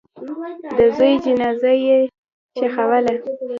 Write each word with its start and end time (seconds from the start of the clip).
د 0.77 0.79
زوی 0.97 1.13
جنازه 1.25 1.71
یې 1.85 1.99
ښخوله. 2.59 3.13